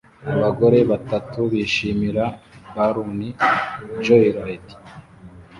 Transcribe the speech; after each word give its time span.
Abagore 0.35 0.79
batatu 0.91 1.39
bishimira 1.51 2.25
ballon 2.75 3.19
joyride 4.03 4.73